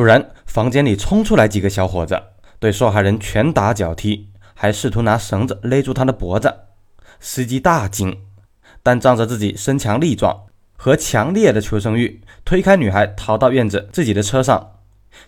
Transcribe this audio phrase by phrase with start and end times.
[0.00, 2.18] 突然，房间里冲出来几个小伙子，
[2.58, 6.50] 对受害人拳打脚踢，还试图拿绳子勒住他的脖子。
[7.20, 8.16] 司机大惊，
[8.82, 10.44] 但仗着自己身强力壮
[10.74, 14.70] 和强烈的求生欲，推开女孩，逃到院子自己的车上。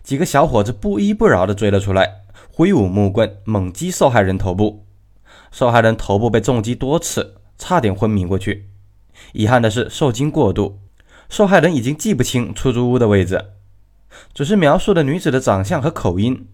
[0.02, 4.86] 几个小伙子不依不饶地追了出来，挥舞木棍猛击受害人头部。
[5.50, 8.70] 受害人头部被重击多次，差点昏迷过去。
[9.34, 10.78] 遗憾的是，受惊过度，
[11.28, 13.51] 受害人已经记不清出租屋的位置，
[14.34, 16.48] 只是描述了女子的长相和口音。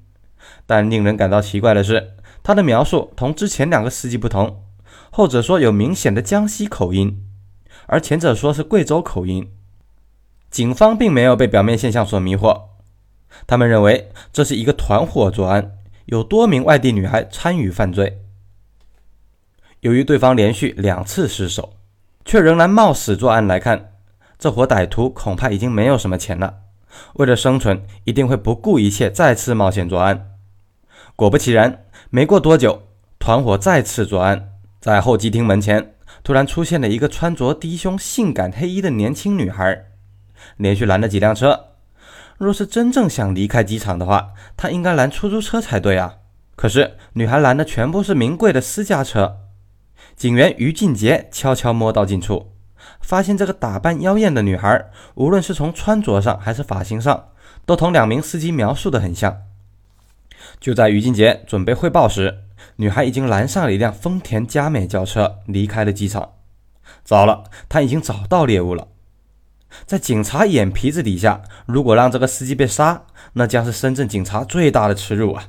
[0.67, 4.65] 但令人感到奇怪的是，他的描述同之前两个司机不同，
[5.11, 7.25] 后者说有明显的江西口音，
[7.87, 9.51] 而前者说是贵州口音。
[10.51, 12.63] 警方并没有被表面现象所迷惑。
[13.47, 15.73] 他们认为这是一个团伙作案，
[16.07, 18.23] 有多名外地女孩参与犯罪。
[19.81, 21.75] 由于对方连续两次失手，
[22.25, 23.93] 却仍然冒死作案来看，
[24.39, 26.55] 这伙歹徒恐怕已经没有什么钱了。
[27.15, 30.31] 为了生存，一定会不顾一切再次冒险作案。
[31.17, 32.83] 果不其然，没过多久，
[33.19, 39.87] 团伙再次作案，在候机厅门前突然出现了一个穿着低胸、性感黑衣的年轻女孩，
[40.57, 41.67] 连续拦了几辆车。
[42.39, 46.19] 若是真正想离开机场的话，他应该拦出租车才对啊！
[46.55, 49.39] 可是女孩拦的全部是名贵的私家车。
[50.15, 52.53] 警员于俊杰悄悄摸到近处，
[53.01, 57.29] 发现这个打扮妖艳的女孩，无论是从穿着上还是发型上，
[57.65, 59.43] 都同两名司机描述的很像。
[60.61, 62.39] 就在于俊杰准备汇报时，
[62.77, 66.31] 女孩已经拦上了一辆丰田佳美轿车，离开了机场。
[67.05, 68.89] 糟了，他已经找到猎物了。
[69.85, 73.03] 在警察眼皮子底下，如果让这个司机被杀，
[73.35, 75.45] 那将是深圳警察最大的耻辱啊！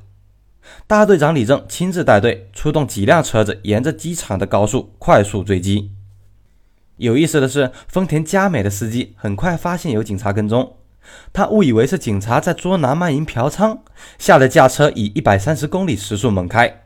[0.85, 5.91] 大队长李正亲自带队，出动几辆车子，沿着机场的高速快速追击。
[6.99, 10.75] 有意思的是，丰田佳美的司机很快发现有警察跟踪，
[11.31, 13.79] 他误以为是警察在捉拿卖淫嫖娼，
[14.17, 16.81] 吓得驾车以一百三十公里时速猛开。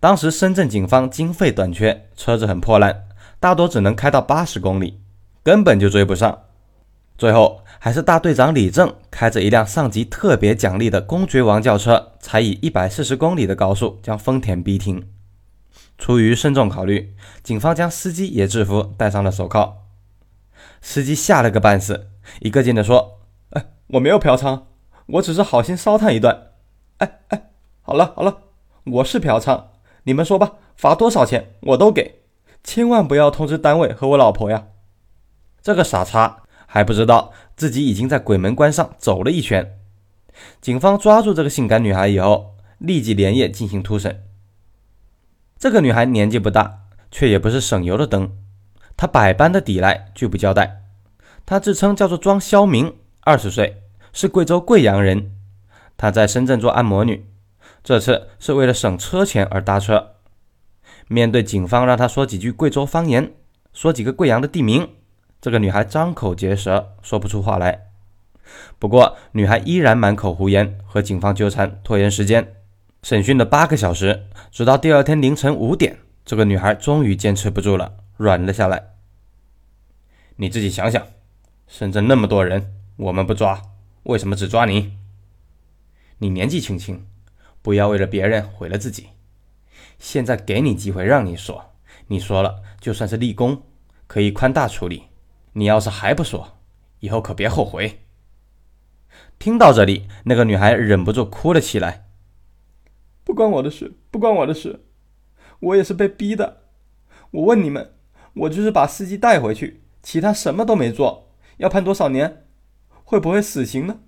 [0.00, 3.04] 当时深圳警方经费短缺，车子很破烂，
[3.38, 4.98] 大多只能开到八十公里。
[5.42, 6.44] 根本就追不上，
[7.16, 15.06] 最后还是大队长李正开着一辆上级特别奖励的公爵王轿车，才以一百四十公里的高速将丰田逼停。
[15.98, 19.84] 出于慎重考虑，警方将司机也制服，戴上了手铐。
[20.80, 22.08] 司机吓了个半死，
[22.40, 23.18] 一个劲地说
[23.50, 24.62] ：“哎，我没有嫖娼，
[25.06, 26.52] 我只是好心烧炭一段。”
[26.98, 27.50] 哎哎，
[27.82, 28.38] 好了好了，
[28.84, 29.64] 我是嫖娼，
[30.04, 32.20] 你们说吧，罚多少钱我都给，
[32.62, 34.68] 千万不要通知单位和我老婆呀。
[35.60, 39.78] 这个傻叉还不知道自己已经在鬼门关上走了一圈。
[40.60, 44.24] 警方抓住这个性感女孩以后，立即连夜进行突审。
[45.58, 48.30] 这个女孩年纪不大，却也不是省油的灯。
[48.96, 50.84] 她百般的抵赖，拒不交代。
[51.44, 53.82] 她自称叫做庄肖明，二十岁，
[54.12, 55.32] 是贵州贵阳人。
[55.96, 57.26] 她在深圳做按摩女，
[57.82, 60.14] 这次是为了省车钱而搭车。
[61.08, 63.32] 面对警方让她说几句贵州方言，
[63.72, 64.88] 说几个贵阳的地名。
[65.40, 67.86] 这个女孩张口结舌，说不出话来。
[68.78, 72.54] 不过，女孩依然满口胡言，和警方纠缠，拖延时间。
[73.02, 78.94] 审讯了八个小时，直到第二天凌晨五点，这个女孩终于坚持不住了，软了下来。
[80.36, 81.06] 你自己想想，
[81.66, 83.62] 深圳那么多人，我们不抓，
[84.02, 84.96] 为什么只抓你？
[86.18, 87.06] 你年纪轻轻，
[87.62, 89.08] 不要为了别人毁了自己。
[89.98, 91.72] 现在给你机会，让你说，
[92.08, 93.62] 你说了，就算是立功，
[94.08, 95.04] 可以宽大处理。
[95.52, 96.58] 你要是还不说，
[96.98, 98.00] 以后可别后悔。
[99.38, 102.07] 听到这里，那个女孩忍不住哭了起来。
[103.38, 104.80] 关我的事，不关我的事，
[105.60, 106.62] 我也是被逼的。
[107.30, 107.92] 我问你们，
[108.34, 112.44] 我就是把司机带回去，其他什么都没做，要判多少年？
[113.04, 114.00] 会不会死刑呢？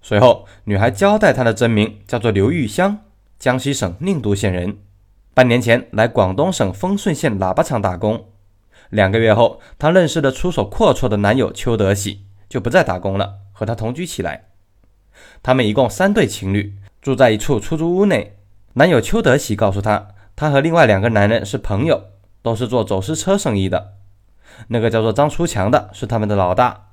[0.00, 3.04] 随后，女孩交代她的真名叫做刘玉香，
[3.38, 4.78] 江西省宁都县人，
[5.34, 8.32] 半年前来广东省丰顺县喇叭厂打工。
[8.88, 14.48] 两个月后，她认识了出手阔绰的男友邱德喜，就不再打工了，和他同居起来。
[15.42, 16.74] 他们一共三对情侣，
[17.06, 18.36] 住在一处出租屋内。
[18.72, 22.02] 男友邱德喜告诉她，他和另外两个男人是朋友，
[22.42, 23.92] 都是做走私车生意的。
[24.66, 26.88] 那个叫做张出强的是他们的老大。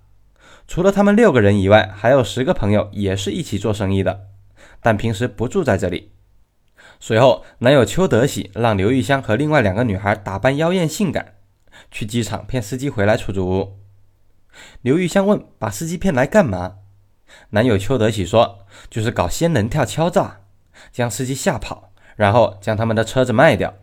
[0.67, 4.27] 除了他们六个人以外，还有十个朋友也是一起做生意的，
[4.83, 6.11] 但平时不住在这里。
[6.99, 11.33] 随后，男友邱德喜让刘玉香和另外两个女孩打扮妖艳性感。
[11.89, 13.79] 去机场骗司机回来出租屋。
[14.83, 16.75] 刘玉香问：“把司机骗来干嘛？”
[17.49, 20.41] 男友邱德喜说：“就是搞仙人跳敲诈，
[20.91, 23.75] 将司机吓跑，然后将他们的车子卖掉。”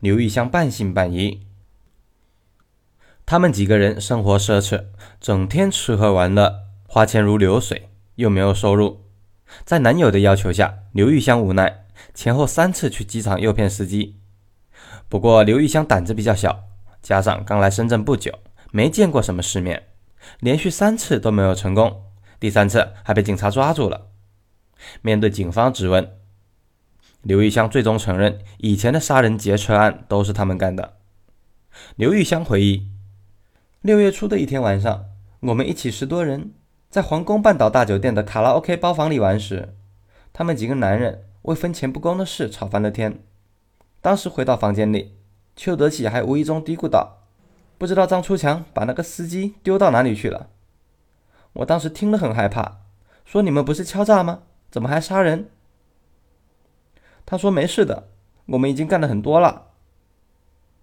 [0.00, 1.46] 刘玉香半信半疑。
[3.24, 4.86] 他们几个人生活奢侈，
[5.20, 9.04] 整天吃喝玩乐，花钱如流水，又没有收入。
[9.64, 14.18] 在男友的要求下，刘玉香无奈，前后三次去机场诱骗司机。
[15.08, 16.64] 不过刘玉香胆子比较小，
[17.02, 18.32] 加上刚来深圳不久，
[18.70, 19.88] 没见过什么世面，
[20.40, 22.07] 连续三次都没有成功，
[22.40, 24.08] 第三次还被警察抓住了。
[25.02, 26.08] 面对警方质问，
[27.22, 30.98] 刘玉香最终承认，以前的杀人劫车案都是他们干的。
[31.96, 32.88] 刘玉香回忆，
[33.80, 35.06] 六月初的一天晚上，
[35.40, 36.52] 我们一起十多人
[36.88, 39.74] 在皇宫半岛大酒店的卡拉 OK 包房里玩时，
[40.32, 43.20] 他们几个男人为分钱不公的事吵翻了天。
[44.00, 45.16] 当时回到房间里，
[45.56, 47.24] 邱德喜还无意中嘀咕道
[47.78, 50.50] ：“不知道张初强把那个司机丢到哪里去了。”
[51.58, 52.78] 我当时听了很害怕，
[53.24, 54.42] 说：“你们不是敲诈吗？
[54.70, 55.50] 怎么还杀人？”
[57.26, 58.08] 他说：“没事的，
[58.46, 59.70] 我们已经干了很多了。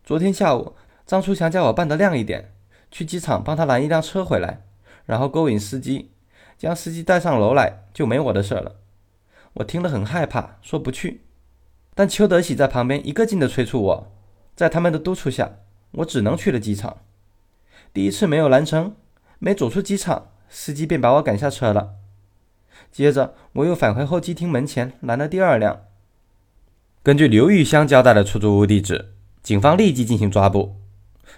[0.04, 0.74] 昨天下午，
[1.06, 2.54] 张初强叫我办得亮一点，
[2.92, 4.64] 去机场帮他拦一辆车回来，
[5.06, 6.12] 然后勾引司机，
[6.58, 8.76] 将司机带上楼来，就没我的事了。
[9.54, 11.22] 我听了很害怕，说不去。”
[11.96, 14.12] 但邱德喜在旁边一个劲的催促我，
[14.54, 15.60] 在他们的督促下，
[15.92, 16.98] 我只能去了机场。
[17.94, 18.98] 第一次没有拦成，
[19.40, 21.96] 没走出机场，司机便把我赶下车了。
[22.90, 25.82] 接着我又返回候机厅门前拦了第二辆。
[27.04, 29.14] 根据刘玉香交代的出租屋地址，
[29.44, 30.78] 警方立即进行抓捕。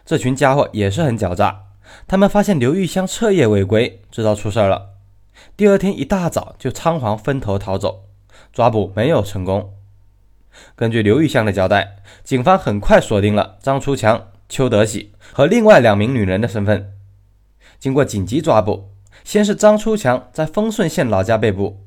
[0.05, 1.63] 这群家伙也是很狡诈，
[2.07, 4.91] 他们发现刘玉香彻夜未归，知道出事了。
[5.57, 8.03] 第二天一大早就仓皇分头逃走，
[8.53, 9.73] 抓捕没有成功。
[10.75, 16.93] 根据刘玉香的交代，警方很快锁定了张初强、邱德喜和另外两名女人的身份。
[17.79, 18.91] 经过紧急抓捕，
[19.27, 21.81] 先是张初强在丰顺县老家被捕，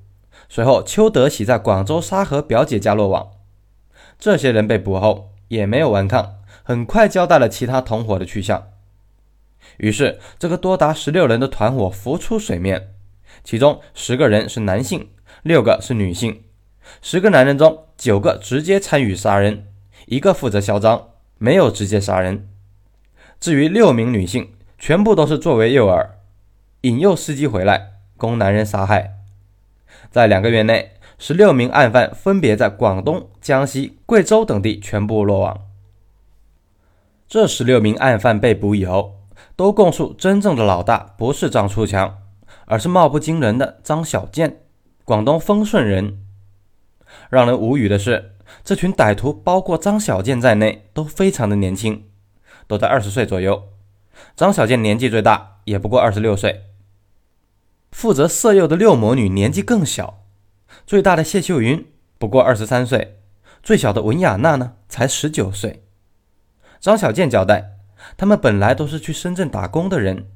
[0.51, 3.31] 随后邱德喜在广州沙河表姐家落网。
[4.19, 8.65] 这些人被捕后也没有顽抗，很快交代了其他同伙的去向。
[9.79, 12.93] 于是，这个多达十六人的团伙浮出水面，
[13.43, 15.09] 其中十个人是男性，
[15.43, 16.43] 六个是女性。
[17.01, 19.67] 十个男人中，九个直接参与杀人，
[20.05, 21.09] 一个负责销赃，
[21.39, 22.51] 没有直接杀人。
[23.41, 26.07] 至于六名女性，全部都是作为诱饵，
[26.83, 29.19] 引诱司机回来供男人杀害。
[30.11, 35.61] 在两个月内，十六名案犯分别在广东、江西、贵州等地全部落网。
[37.29, 39.21] 这十六名案犯被捕以后，
[39.55, 42.19] 都供述真正的老大不是张初强，
[42.65, 44.61] 而是貌不惊人的张小建，
[45.05, 46.19] 广东丰顺人。
[47.29, 52.07] 让人无语的是，这群歹徒包括张小建在内都非常的年轻，
[52.67, 53.65] 都在二十岁左右。
[54.35, 56.63] 张小建年纪最大，也不过二十六岁。
[57.93, 60.25] 负责色诱的六魔女年纪更小，
[60.87, 61.87] 最大的谢秀云
[62.19, 63.21] 不过二十三岁，
[63.63, 65.85] 最小的文雅娜呢才十九岁。
[66.79, 67.79] 张小建交代，
[68.17, 70.31] 他们本来都是去深圳打工的人，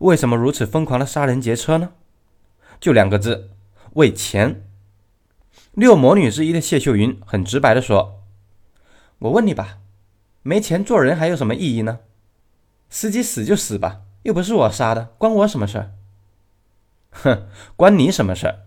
[0.00, 1.92] 为什么如此疯狂的杀人劫车呢？
[2.80, 3.50] 就两个字：
[3.94, 4.66] 为钱。
[5.72, 8.24] 六魔女之一的谢秀云很直白的说
[9.20, 9.78] ：“我问你吧，
[10.42, 12.00] 没钱做人还有什么意义呢？
[12.90, 15.92] 司机死就死吧，又不是我杀的，关我什么事儿？”
[17.14, 17.46] 哼，
[17.76, 18.58] 关你什么事儿？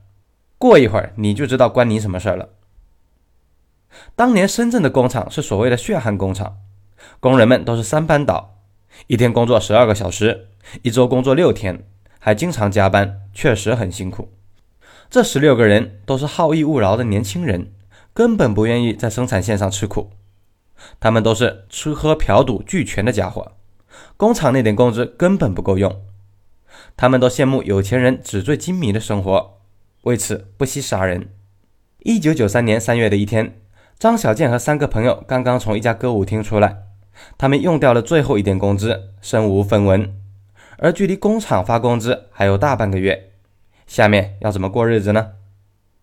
[0.58, 2.50] 过一会儿你就知道关你什么事儿了。
[4.16, 6.58] 当年深圳的工厂是所谓的血汗工厂，
[7.20, 8.58] 工人们都是三班倒，
[9.08, 10.48] 一天工作十二个小时，
[10.82, 11.84] 一周工作六天，
[12.20, 14.34] 还经常加班，确实很辛苦。
[15.10, 17.74] 这十六个人都是好逸恶劳的年轻人，
[18.14, 20.12] 根本不愿意在生产线上吃苦。
[21.00, 23.54] 他们都是吃喝嫖赌俱全的家伙，
[24.16, 26.02] 工厂那点工资根本不够用。
[26.98, 29.60] 他们都羡慕有钱人纸醉金迷的生活，
[30.02, 31.30] 为此不惜杀人。
[32.00, 33.62] 一九九三年三月的一天，
[34.00, 36.86] 张小建和三个朋友刚刚从一家歌舞厅出来，
[37.38, 40.12] 他们用掉了最后一点工资，身无分文，
[40.80, 43.32] 而距离工厂发工资还有大半个月。
[43.86, 45.34] 下面要怎么过日子呢？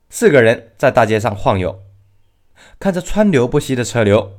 [0.08, 1.82] 四个人在大街上晃悠，
[2.78, 4.34] 看着川流不息的车流。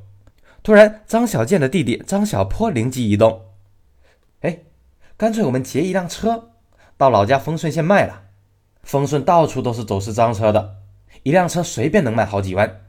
[0.63, 3.41] 突然，张小建的弟弟张小坡灵机一动
[4.41, 4.59] ：“哎，
[5.17, 6.51] 干脆我们劫一辆车，
[6.97, 8.23] 到老家丰顺县卖了。
[8.83, 10.77] 丰顺到处都是走私赃车的，
[11.23, 12.81] 一辆车随便能卖好几万。”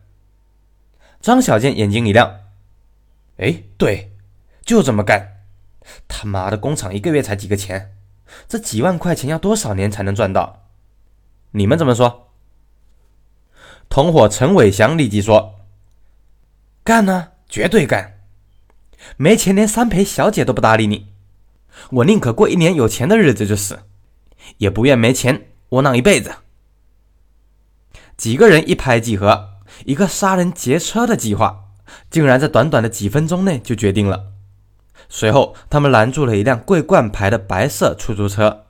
[1.21, 2.40] 张小建眼睛一亮
[3.38, 4.12] ：“哎，对，
[4.64, 5.45] 就这么干！
[6.06, 7.92] 他妈的，工厂一个月才几个钱？”
[8.49, 10.64] 这几万块钱要多少年才能赚到？
[11.52, 12.28] 你们怎么说？
[13.88, 15.61] 同伙陈伟祥立即说
[16.83, 18.18] ：“干呢，绝对干！
[19.16, 21.12] 没钱连三陪小姐都不搭理你，
[21.90, 23.80] 我宁可过一年有钱的日子就死，
[24.59, 26.33] 也不愿没钱窝囊一辈子。”
[28.16, 29.50] 几个人一拍即合，
[29.85, 31.64] 一个杀人劫车的计划，
[32.11, 34.33] 竟然在短短的几分钟内就决定了。
[35.09, 38.65] 随后，他们拦住了一辆桂冠牌的白色出租车，